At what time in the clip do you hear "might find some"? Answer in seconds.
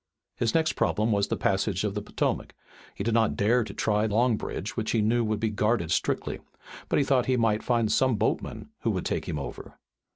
7.37-8.15